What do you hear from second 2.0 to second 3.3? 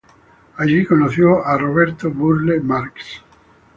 Burle Marx.